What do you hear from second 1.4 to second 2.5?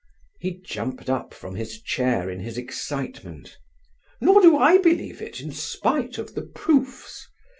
his chair in